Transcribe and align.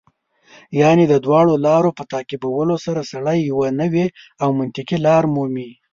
یعنې 0.81 1.03
د 1.07 1.13
دواړو 1.25 1.53
لارو 1.65 1.89
په 1.97 2.03
تعقیبولو 2.11 2.75
سره 2.85 3.01
سړی 3.11 3.37
یوه 3.51 3.67
نوې 3.81 4.05
او 4.43 4.49
منطقي 4.59 4.97
لار 5.07 5.23
مومي. 5.33 5.69